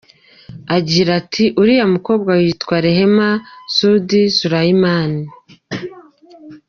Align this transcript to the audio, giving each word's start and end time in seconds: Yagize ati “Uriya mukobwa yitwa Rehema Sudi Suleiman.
Yagize 0.73 1.11
ati 1.21 1.43
“Uriya 1.61 1.85
mukobwa 1.93 2.31
yitwa 2.43 2.75
Rehema 2.85 3.29
Sudi 3.75 4.21
Suleiman. 4.37 5.11